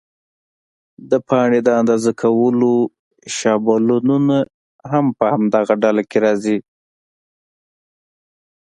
د 1.09 1.11
پاڼې 1.27 1.59
د 1.63 1.69
اندازه 1.79 2.11
کولو 2.21 2.73
شابلونونه 3.37 4.37
هم 4.91 5.05
په 5.17 5.25
همدې 5.33 5.73
ډله 5.83 6.01
کې 6.09 6.17
راځي. 6.25 6.57